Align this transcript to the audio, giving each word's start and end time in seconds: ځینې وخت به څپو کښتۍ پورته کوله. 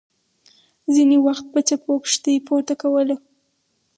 ځینې 0.93 1.17
وخت 1.25 1.45
به 1.53 1.59
څپو 1.67 1.93
کښتۍ 2.03 2.35
پورته 2.47 2.73
کوله. 2.81 3.15